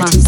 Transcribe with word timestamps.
button. 0.00 0.23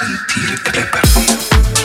Sentir 0.00 0.62
que 0.62 0.70
perdido. 0.70 1.79